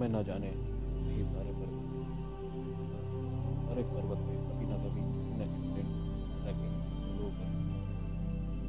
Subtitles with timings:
[0.00, 1.88] में न जाने यही सारे पर्वत
[3.68, 5.88] हर एक पर्वत पे कभी ना कभी किसी न किसी दिन
[7.16, 7.34] लोग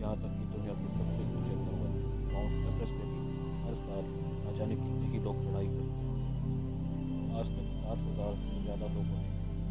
[0.00, 1.92] यहाँ तक कि दुनिया के सबसे ऊँचे पर्वत
[2.32, 3.20] माउंट एवरेस्ट में भी
[3.64, 4.04] हर साल
[4.46, 6.16] न जाने कितने ही लोग चढ़ाई करते हैं।
[7.40, 9.30] आज तक सात हज़ार से ज़्यादा लोगों ने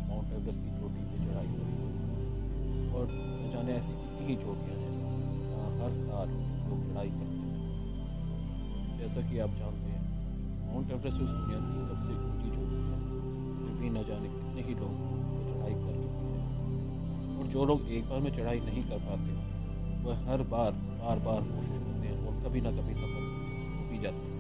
[0.10, 1.74] माउंट एवरेस्ट की चोटी पर चढ़ाई करी
[3.00, 4.92] और न जाने ऐसी कितनी ही चोटियाँ हैं
[5.50, 6.28] जहाँ हर साल
[6.70, 7.56] लोग चढ़ाई करते हैं।
[9.00, 10.06] जैसा कि आप जानते हैं
[10.68, 12.98] माउंट एवरेस्ट इस दुनिया की सबसे ऊँची चोटी है।
[13.58, 14.94] फिर भी न जाने कितने ही लोग
[15.48, 19.30] चढ़ाई कर चुके हैं। और जो लोग एक बार में चढ़ाई नहीं कर पाते,
[20.04, 23.24] वह हर बार बार बार कोशिश करते हैं और कभी ना कभी सफल
[23.74, 24.36] हो भी जाते हैं।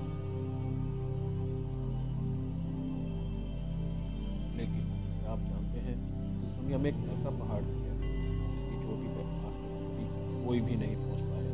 [4.57, 4.84] लेकिन
[5.27, 5.96] आप जानते हैं,
[6.44, 10.05] इस दुनिया में एक ऐसा पहाड़ भी है, जिसकी चोटी पर आज कभी
[10.46, 11.54] कोई भी नहीं पहुँच पाया।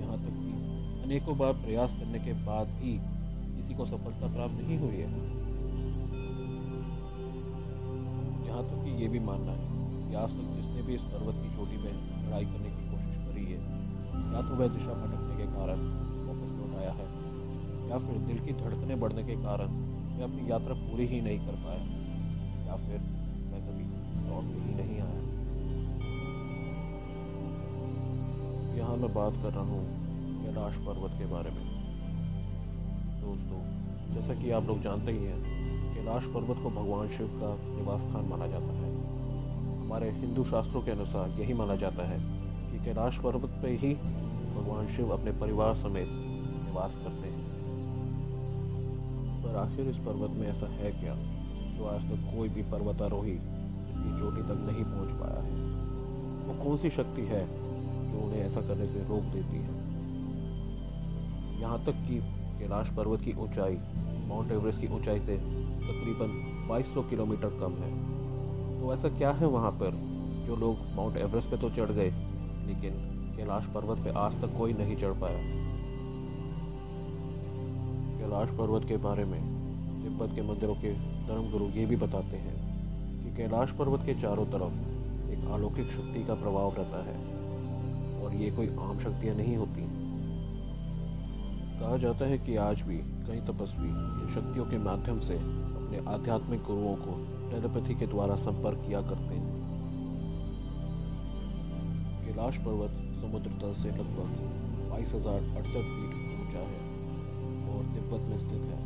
[0.00, 0.50] यहाँ तक कि
[1.02, 2.92] अनेकों बार प्रयास करने के बाद भी
[3.68, 5.08] किसी को सफलता प्राप्त नहीं हुई है।
[8.48, 9.66] यहाँ तक कि ये भी मानना है
[10.04, 13.44] कि आज तक जिसने भी इस पर्वत की चोटी में चढ़ाई करने की कोशिश करी
[13.44, 13.58] है,
[14.32, 15.84] या तो वह दिशा भटकने के कारण
[16.24, 17.08] वापस लौट आया है,
[17.90, 19.76] या फिर दिल की धड़कनें बढ़ने के कारण
[20.16, 21.84] वह अपनी यात्रा पूरी ही नहीं कर पाया,
[22.66, 22.98] या फिर
[23.52, 23.84] मैं कभी
[24.28, 25.26] लौट ही नहीं आया।
[28.78, 29.82] यहाँ मैं बात कर रहा हूँ
[30.42, 31.77] कैलाश पर्वत के बारे में।
[33.28, 33.58] दोस्तों,
[34.14, 38.24] जैसा कि आप लोग जानते ही हैं कैलाश पर्वत को भगवान शिव का निवास स्थान
[38.24, 38.92] माना जाता है।
[39.80, 42.18] हमारे हिंदू शास्त्रों के अनुसार यही माना जाता है
[42.70, 43.94] कि कैलाश पर्वत पर ही
[44.54, 47.44] भगवान शिव अपने परिवार समेत निवास करते हैं।
[49.42, 51.14] पर आखिर इस पर्वत में ऐसा है क्या,
[51.74, 55.52] जो आज तक कोई भी पर्वतारोही इसकी चोटी तक नहीं पहुँच पाया है?
[56.46, 57.46] वो कौन सी शक्ति है
[58.12, 59.76] जो उन्हें ऐसा करने से रोक देती है?
[61.60, 63.76] यहाँ तक कि कैलाश पर्वत की ऊंचाई,
[64.28, 65.36] माउंट एवरेस्ट की ऊंचाई से
[65.80, 66.30] तकरीबन
[66.68, 67.90] 2200 किलोमीटर कम है।
[68.80, 69.90] तो ऐसा क्या है वहाँ पर?
[70.46, 72.10] जो लोग माउंट एवरेस्ट पे तो चढ़ गए,
[72.66, 72.92] लेकिन
[73.36, 75.38] कैलाश पर्वत पे आज तक कोई नहीं चढ़ पाया।
[78.18, 79.40] कैलाश पर्वत के बारे में
[80.02, 80.92] तिब्बत के मंदिरों के
[81.26, 82.56] धर्मगुरु ये भी बताते हैं
[83.24, 84.80] कि कैलाश पर्वत के चारों तरफ़
[85.30, 87.16] एक अलौकिक शक्ति का प्रभाव रहता है,
[88.22, 90.07] और ये कोई आम शक्तियाँ नहीं होती।
[91.80, 92.96] कहा जाता है कि आज भी
[93.26, 97.12] कई तपस्वी इन शक्तियों के माध्यम से अपने आध्यात्मिक गुरुओं को
[97.50, 99.56] टेलीपैथी के द्वारा संपर्क किया करते हैं।
[102.24, 104.28] कैलाश पर्वत समुद्र तल से लगभग
[104.90, 106.80] बाईस हज़ार अड़सठ फीट ऊँचा है
[107.68, 108.80] और तिब्बत में स्थित है।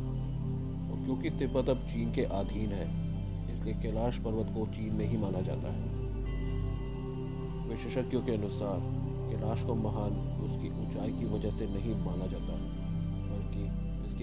[0.91, 2.87] और क्योंकि तिब्बत अब चीन के अधीन है,
[3.53, 5.85] इसलिए कैलाश पर्वत को चीन में ही माना जाता है।
[7.69, 8.79] विशेषज्ञों के अनुसार,
[9.31, 10.13] कैलाश को महान
[10.45, 12.61] उसकी ऊंचाई की वजह से नहीं माना जाता।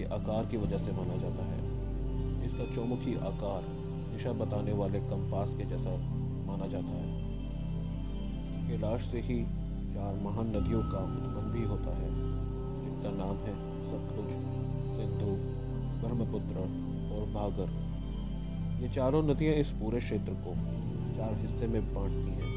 [0.01, 1.59] इसके आकार की वजह से माना जाता है।
[2.45, 3.61] इसका चौमुखी आकार
[4.11, 5.91] दिशा बताने वाले कंपास के जैसा
[6.45, 7.09] माना जाता है।
[8.67, 9.37] कैलाश से ही
[9.93, 12.09] चार महान नदियों का उत्पन्न भी होता है,
[12.81, 13.53] जिनका नाम है
[13.85, 14.31] सतलुज,
[14.97, 15.31] सिंधु,
[16.01, 16.65] ब्रह्मपुत्र
[17.13, 17.79] और भागर।
[18.81, 20.55] ये चारों नदियाँ इस पूरे क्षेत्र को
[21.15, 22.49] चार हिस्से में बांटती हैं।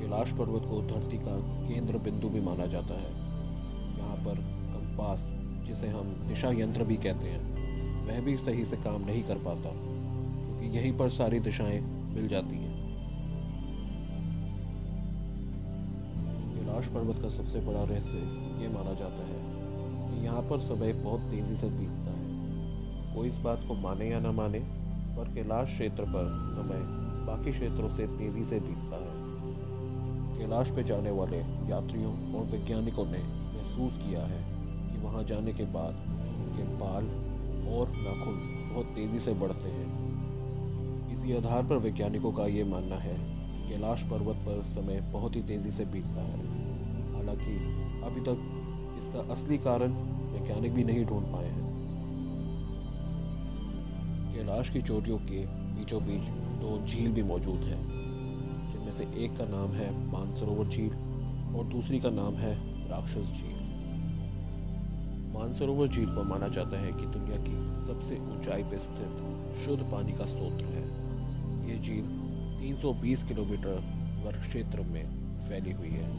[0.00, 1.36] कैलाश पर्वत को धरती का
[1.68, 3.12] केंद्र बिंदु भी माना जाता है।
[3.98, 4.42] यहाँ पर
[4.72, 5.30] कंपास
[5.70, 7.40] जिसे हम दिशा यंत्र भी कहते हैं,
[8.06, 11.80] वह भी सही से काम नहीं कर पाता, क्योंकि यहीं पर सारी दिशाएँ
[12.14, 12.70] मिल जाती हैं।
[16.54, 18.18] कैलाश पर्वत का सबसे बड़ा रहस्य
[18.62, 19.38] ये माना जाता है
[20.10, 24.20] कि यहाँ पर समय बहुत तेज़ी से बीतता है। कोई इस बात को माने या
[24.20, 24.58] ना माने,
[25.16, 26.78] पर कैलाश क्षेत्र पर समय
[27.26, 29.18] बाकी क्षेत्रों से तेज़ी से बीतता है।
[30.38, 31.38] कैलाश पे जाने वाले
[31.70, 33.22] यात्रियों और वैज्ञानिकों ने
[33.54, 34.59] महसूस किया है
[35.02, 35.94] वहाँ जाने के बाद
[36.40, 37.04] उनके बाल
[37.74, 38.38] और नाखून
[38.72, 39.88] बहुत तेज़ी से बढ़ते हैं।
[41.12, 45.42] इसी आधार पर वैज्ञानिकों का ये मानना है कि कैलाश पर्वत पर समय बहुत ही
[45.42, 46.38] तेज़ी से बीतता है।
[47.12, 47.56] हालाँकि
[48.04, 48.38] अभी तक
[48.98, 49.92] इसका असली कारण
[50.32, 51.68] वैज्ञानिक भी नहीं ढूंढ पाए हैं।
[54.34, 56.28] कैलाश की चोटियों के बीचों बीच
[56.60, 57.82] दो झील भी मौजूद हैं,
[58.72, 60.92] जिनमें से एक का नाम है मानसरोवर झील
[61.56, 62.54] और दूसरी का नाम है
[62.88, 63.59] राक्षस झील।
[65.40, 69.12] मानसरोवर झील को माना जाता है कि दुनिया की सबसे ऊंचाई पर स्थित
[69.64, 70.82] शुद्ध पानी का स्रोत है।
[71.70, 72.04] ये झील
[72.60, 73.82] 320 किलोमीटर
[74.26, 75.06] वर्ग क्षेत्र में
[75.40, 76.10] फैली हुई है।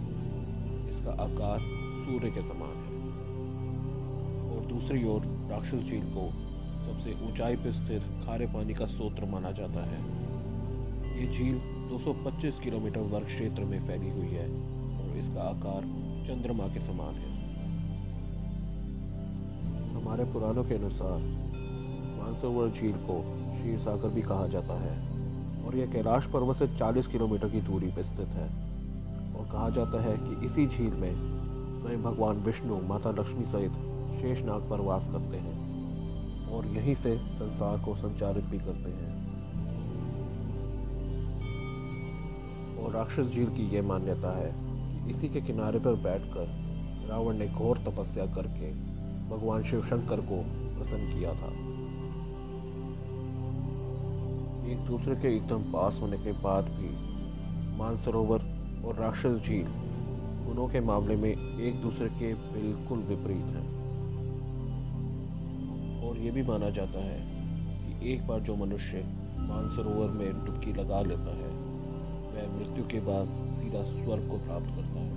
[0.89, 1.59] इसका आकार
[2.05, 3.01] सूर्य के समान है।
[4.51, 5.21] और दूसरी ओर
[5.51, 6.31] राक्षस झील को
[6.85, 10.01] सबसे ऊंचाई पर स्थित खारे पानी का स्रोत माना जाता है।
[11.21, 11.57] ये झील
[11.89, 14.47] 225 किलोमीटर वर्ग क्षेत्र में फैली हुई है
[14.99, 15.81] और इसका आकार
[16.27, 17.30] चंद्रमा के समान है।
[20.01, 21.17] हमारे पुराणों के अनुसार,
[22.21, 23.23] मानसरोवर झील को
[23.55, 25.09] क्षीर सागर भी कहा जाता है,
[25.65, 28.47] और यह कैलाश पर्वत से 40 किलोमीटर की दूरी पर स्थित है।
[29.35, 31.13] और कहा जाता है कि इसी झील में
[31.81, 33.71] स्वयं भगवान विष्णु, माता लक्ष्मी सहित
[34.21, 35.57] शेषनाग पर वास करते हैं,
[36.49, 39.11] और यहीं से संसार को संचारित भी करते हैं।
[42.77, 44.53] और राक्षस झील की यह मान्यता है
[45.03, 46.71] कि इसी के किनारे पर बैठकर
[47.09, 48.90] रावण ने घोर तपस्या करके
[49.31, 50.43] भगवान शिव शंकर को
[50.75, 51.51] प्रसन्न किया था।
[54.71, 56.89] एक दूसरे के एकदम पास होने के बाद भी
[57.77, 58.39] मानसरोवर
[58.85, 59.67] और राक्षस झील
[60.45, 63.81] गुणों के मामले में एक दूसरे के बिल्कुल विपरीत हैं।
[66.03, 67.19] और ये भी माना जाता है
[67.83, 68.97] कि एक बार जो मनुष्य
[69.39, 71.49] मानसरोवर में डुबकी लगा लेता है,
[72.31, 73.27] वह मृत्यु के बाद
[73.59, 75.11] सीधा स्वर्ग को प्राप्त करता है।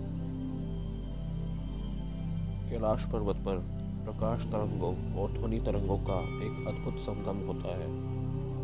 [2.71, 7.89] कैलाश पर्वत पर प्रकाश तरंगों और ध्वनि तरंगों का एक अद्भुत संगम होता है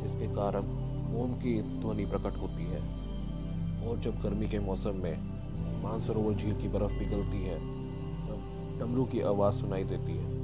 [0.03, 0.61] जिसके कारण
[1.17, 2.81] ओम की ध्वनि प्रकट होती है।
[3.89, 5.19] और जब गर्मी के मौसम में
[5.83, 7.59] मानसरोवर झील की बर्फ़ पिघलती है
[8.27, 10.41] तब डमरू की आवाज़ सुनाई देती है।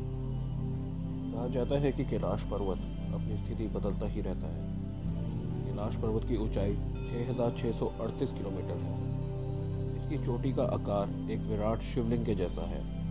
[1.33, 2.79] कहा जाता है कि कैलाश पर्वत
[3.15, 4.77] अपनी स्थिति बदलता ही रहता है।
[5.65, 6.75] कैलाश पर्वत की ऊंचाई
[7.11, 8.95] 6,638 किलोमीटर है।
[9.97, 13.06] इसकी चोटी का आकार एक विराट शिवलिंग के जैसा है।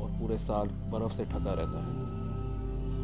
[0.00, 1.92] और पूरे साल बर्फ़ से ढका रहता है।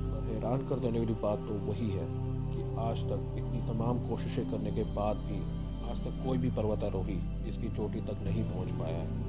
[0.07, 2.07] पर हैरान कर देने वाली बात तो वही है
[2.47, 5.41] कि आज तक इतनी तमाम कोशिशें करने के बाद भी
[5.91, 9.25] आज तक कोई भी पर्वतारोही इसकी चोटी तक नहीं पहुँच पाया है।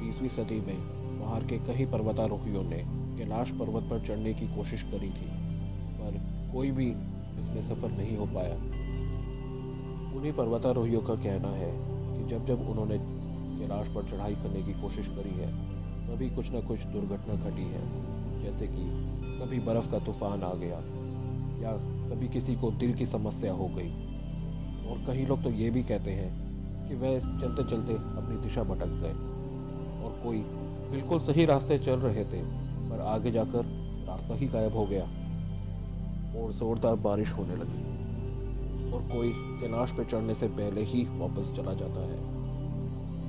[0.00, 0.76] बीसवीं सदी में
[1.20, 2.82] बाहर के कई पर्वतारोहियों ने
[3.18, 5.26] कैलाश पर्वत पर चढ़ने की कोशिश करी थी,
[5.96, 6.18] पर
[6.52, 6.88] कोई भी
[7.40, 8.54] इसमें सफल नहीं हो पाया।
[10.16, 11.72] उन्हीं पर्वतारोहियों का कहना है
[12.14, 15.48] कि जब जब उन्होंने कैलाश पर चढ़ाई करने की कोशिश करी है
[16.10, 17.82] तभी कुछ ना कुछ दुर्घटना घटी है,
[18.42, 18.84] जैसे कि
[19.40, 20.76] कभी बर्फ़ का तूफ़ान आ गया,
[21.62, 21.72] या
[22.10, 23.90] कभी किसी को दिल की समस्या हो गई।
[24.88, 26.30] और कई लोग तो ये भी कहते हैं
[26.88, 29.12] कि वह चलते चलते अपनी दिशा भटक गए।
[30.04, 30.38] और कोई
[30.90, 32.42] बिल्कुल सही रास्ते चल रहे थे,
[32.90, 33.64] पर आगे जाकर
[34.08, 35.04] रास्ता ही गायब हो गया।
[36.40, 37.90] और ज़ोरदार बारिश होने लगी।
[38.92, 42.18] और कोई कैलाश पे चढ़ने से पहले ही वापस चला जाता है।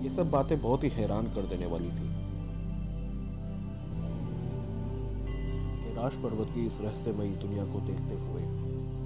[0.04, 2.11] ये सब बातें बहुत ही हैरान कर देने वाली थी।
[6.01, 8.42] कैलाश पर्वत की इस रहस्यमयी दुनिया को देखते हुए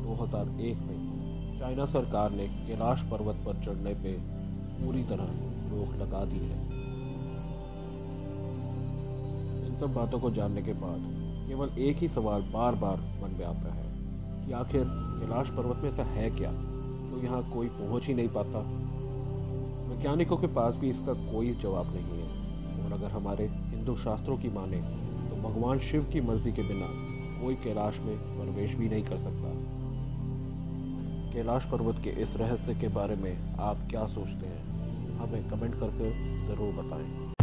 [0.03, 4.13] 2001 में चाइना सरकार ने कैलाश पर्वत पर चढ़ने पे
[4.77, 5.24] पूरी तरह
[5.71, 6.59] रोक लगा दी है।
[9.68, 11.12] इन सब बातों को जानने के बाद
[11.47, 13.91] केवल एक ही सवाल बार बार मन में आता है
[14.45, 16.51] कि आखिर कैलाश पर्वत में ऐसा है क्या
[17.09, 18.59] जो यहाँ कोई पहुँच ही नहीं पाता?
[19.89, 24.50] वैज्ञानिकों के पास भी इसका कोई जवाब नहीं है। और अगर हमारे हिंदू शास्त्रों की
[24.50, 25.05] माने
[25.45, 26.88] भगवान शिव की मर्ज़ी के बिना
[27.42, 29.51] कोई कैलाश में प्रवेश भी नहीं कर सकता।
[31.33, 34.63] कैलाश पर्वत के इस रहस्य के बारे में आप क्या सोचते हैं?
[35.18, 36.12] हमें कमेंट करके
[36.47, 37.35] ज़रूर बताएँ।